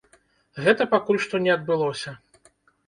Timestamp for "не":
1.45-1.51